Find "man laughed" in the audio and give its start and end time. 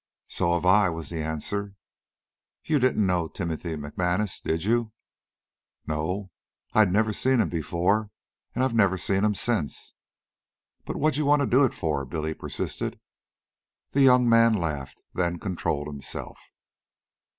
14.27-15.03